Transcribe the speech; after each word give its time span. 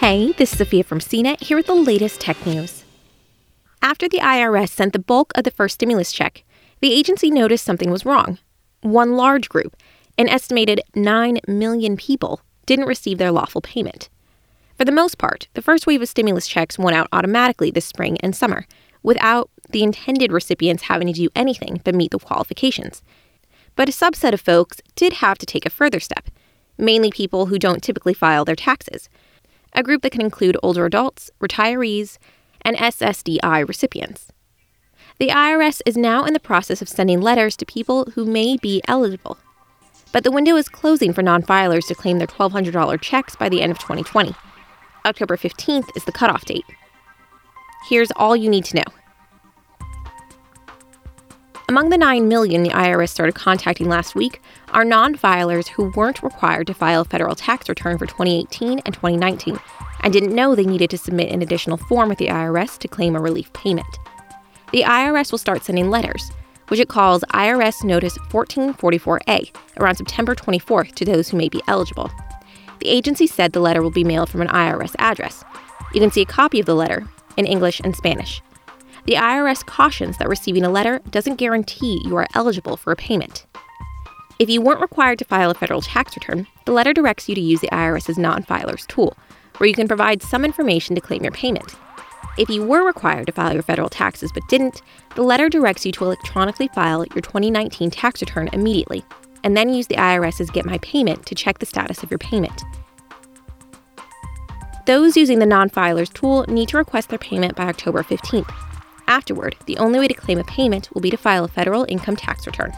Hey, 0.00 0.32
this 0.32 0.52
is 0.52 0.58
Sophia 0.58 0.82
from 0.82 0.98
CNET 0.98 1.42
here 1.42 1.58
with 1.58 1.66
the 1.66 1.74
latest 1.74 2.22
tech 2.22 2.46
news. 2.46 2.84
After 3.82 4.08
the 4.08 4.20
IRS 4.20 4.70
sent 4.70 4.94
the 4.94 4.98
bulk 4.98 5.30
of 5.34 5.44
the 5.44 5.50
first 5.50 5.74
stimulus 5.74 6.10
check, 6.10 6.42
the 6.80 6.94
agency 6.94 7.30
noticed 7.30 7.66
something 7.66 7.90
was 7.90 8.06
wrong. 8.06 8.38
One 8.80 9.12
large 9.12 9.50
group, 9.50 9.76
an 10.16 10.26
estimated 10.26 10.80
9 10.94 11.40
million 11.46 11.98
people, 11.98 12.40
didn't 12.64 12.86
receive 12.86 13.18
their 13.18 13.30
lawful 13.30 13.60
payment. 13.60 14.08
For 14.78 14.86
the 14.86 14.90
most 14.90 15.18
part, 15.18 15.48
the 15.52 15.60
first 15.60 15.86
wave 15.86 16.00
of 16.00 16.08
stimulus 16.08 16.48
checks 16.48 16.78
went 16.78 16.96
out 16.96 17.08
automatically 17.12 17.70
this 17.70 17.84
spring 17.84 18.16
and 18.20 18.34
summer, 18.34 18.66
without 19.02 19.50
the 19.68 19.82
intended 19.82 20.32
recipients 20.32 20.84
having 20.84 21.08
to 21.08 21.12
do 21.12 21.28
anything 21.36 21.82
but 21.84 21.94
meet 21.94 22.12
the 22.12 22.18
qualifications. 22.18 23.02
But 23.76 23.90
a 23.90 23.92
subset 23.92 24.32
of 24.32 24.40
folks 24.40 24.80
did 24.94 25.12
have 25.12 25.36
to 25.36 25.44
take 25.44 25.66
a 25.66 25.70
further 25.70 26.00
step, 26.00 26.30
mainly 26.78 27.10
people 27.10 27.46
who 27.46 27.58
don't 27.58 27.82
typically 27.82 28.14
file 28.14 28.46
their 28.46 28.56
taxes 28.56 29.10
a 29.72 29.82
group 29.82 30.02
that 30.02 30.12
can 30.12 30.20
include 30.20 30.56
older 30.62 30.84
adults, 30.84 31.30
retirees, 31.40 32.18
and 32.62 32.76
SSDI 32.76 33.66
recipients. 33.66 34.32
The 35.18 35.28
IRS 35.28 35.82
is 35.84 35.96
now 35.96 36.24
in 36.24 36.32
the 36.32 36.40
process 36.40 36.80
of 36.80 36.88
sending 36.88 37.20
letters 37.20 37.56
to 37.58 37.66
people 37.66 38.06
who 38.14 38.24
may 38.24 38.56
be 38.56 38.82
eligible. 38.88 39.38
But 40.12 40.24
the 40.24 40.32
window 40.32 40.56
is 40.56 40.68
closing 40.68 41.12
for 41.12 41.22
non 41.22 41.42
filers 41.42 41.86
to 41.88 41.94
claim 41.94 42.18
their 42.18 42.26
$1,200 42.26 43.00
checks 43.00 43.36
by 43.36 43.48
the 43.48 43.62
end 43.62 43.70
of 43.70 43.78
2020. 43.78 44.34
October 45.04 45.36
15th 45.36 45.88
is 45.96 46.04
the 46.04 46.12
cutoff 46.12 46.44
date. 46.44 46.64
Here's 47.88 48.10
all 48.12 48.36
you 48.36 48.50
need 48.50 48.64
to 48.66 48.76
know. 48.76 48.99
Among 51.80 51.88
the 51.88 51.96
9 51.96 52.28
million 52.28 52.62
the 52.62 52.68
IRS 52.68 53.08
started 53.08 53.34
contacting 53.34 53.88
last 53.88 54.14
week 54.14 54.42
are 54.72 54.84
non 54.84 55.16
filers 55.16 55.66
who 55.66 55.90
weren't 55.96 56.22
required 56.22 56.66
to 56.66 56.74
file 56.74 57.00
a 57.00 57.04
federal 57.06 57.34
tax 57.34 57.70
return 57.70 57.96
for 57.96 58.04
2018 58.04 58.80
and 58.80 58.94
2019 58.94 59.58
and 60.02 60.12
didn't 60.12 60.34
know 60.34 60.54
they 60.54 60.66
needed 60.66 60.90
to 60.90 60.98
submit 60.98 61.30
an 61.30 61.40
additional 61.40 61.78
form 61.78 62.10
with 62.10 62.18
the 62.18 62.26
IRS 62.26 62.76
to 62.80 62.86
claim 62.86 63.16
a 63.16 63.18
relief 63.18 63.50
payment. 63.54 63.98
The 64.72 64.82
IRS 64.82 65.30
will 65.30 65.38
start 65.38 65.64
sending 65.64 65.88
letters, 65.88 66.30
which 66.68 66.80
it 66.80 66.90
calls 66.90 67.24
IRS 67.30 67.82
Notice 67.82 68.18
1444A, 68.28 69.50
around 69.78 69.94
September 69.94 70.34
24th 70.34 70.94
to 70.96 71.06
those 71.06 71.30
who 71.30 71.38
may 71.38 71.48
be 71.48 71.62
eligible. 71.66 72.10
The 72.80 72.90
agency 72.90 73.26
said 73.26 73.54
the 73.54 73.60
letter 73.60 73.80
will 73.80 73.90
be 73.90 74.04
mailed 74.04 74.28
from 74.28 74.42
an 74.42 74.48
IRS 74.48 74.94
address. 74.98 75.44
You 75.94 76.02
can 76.02 76.10
see 76.10 76.20
a 76.20 76.26
copy 76.26 76.60
of 76.60 76.66
the 76.66 76.74
letter 76.74 77.08
in 77.38 77.46
English 77.46 77.80
and 77.80 77.96
Spanish. 77.96 78.42
The 79.10 79.16
IRS 79.16 79.66
cautions 79.66 80.18
that 80.18 80.28
receiving 80.28 80.62
a 80.62 80.70
letter 80.70 81.00
doesn't 81.10 81.34
guarantee 81.34 82.00
you 82.04 82.14
are 82.14 82.28
eligible 82.32 82.76
for 82.76 82.92
a 82.92 82.96
payment. 82.96 83.44
If 84.38 84.48
you 84.48 84.62
weren't 84.62 84.80
required 84.80 85.18
to 85.18 85.24
file 85.24 85.50
a 85.50 85.54
federal 85.54 85.80
tax 85.80 86.14
return, 86.14 86.46
the 86.64 86.70
letter 86.70 86.92
directs 86.92 87.28
you 87.28 87.34
to 87.34 87.40
use 87.40 87.60
the 87.60 87.70
IRS's 87.72 88.18
non 88.18 88.44
filers 88.44 88.86
tool, 88.86 89.16
where 89.56 89.66
you 89.66 89.74
can 89.74 89.88
provide 89.88 90.22
some 90.22 90.44
information 90.44 90.94
to 90.94 91.00
claim 91.00 91.24
your 91.24 91.32
payment. 91.32 91.74
If 92.38 92.48
you 92.48 92.64
were 92.64 92.86
required 92.86 93.26
to 93.26 93.32
file 93.32 93.52
your 93.52 93.64
federal 93.64 93.88
taxes 93.88 94.30
but 94.32 94.46
didn't, 94.48 94.80
the 95.16 95.22
letter 95.22 95.48
directs 95.48 95.84
you 95.84 95.90
to 95.90 96.04
electronically 96.04 96.68
file 96.68 97.04
your 97.06 97.20
2019 97.20 97.90
tax 97.90 98.20
return 98.20 98.48
immediately, 98.52 99.04
and 99.42 99.56
then 99.56 99.70
use 99.70 99.88
the 99.88 99.96
IRS's 99.96 100.50
Get 100.50 100.66
My 100.66 100.78
Payment 100.78 101.26
to 101.26 101.34
check 101.34 101.58
the 101.58 101.66
status 101.66 102.04
of 102.04 102.12
your 102.12 102.18
payment. 102.18 102.62
Those 104.86 105.16
using 105.16 105.40
the 105.40 105.46
non 105.46 105.68
filers 105.68 106.12
tool 106.12 106.44
need 106.46 106.68
to 106.68 106.76
request 106.76 107.08
their 107.08 107.18
payment 107.18 107.56
by 107.56 107.64
October 107.64 108.04
15th. 108.04 108.69
Afterward, 109.10 109.56
the 109.66 109.76
only 109.78 109.98
way 109.98 110.06
to 110.06 110.14
claim 110.14 110.38
a 110.38 110.44
payment 110.44 110.88
will 110.94 111.00
be 111.00 111.10
to 111.10 111.16
file 111.16 111.44
a 111.44 111.48
federal 111.48 111.84
income 111.88 112.14
tax 112.14 112.46
return. 112.46 112.72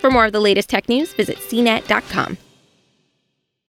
For 0.00 0.10
more 0.10 0.26
of 0.26 0.32
the 0.32 0.40
latest 0.40 0.68
tech 0.68 0.88
news, 0.88 1.14
visit 1.14 1.36
cnet.com. 1.38 2.36